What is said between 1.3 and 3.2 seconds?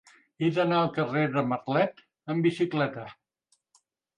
de Marlet amb bicicleta.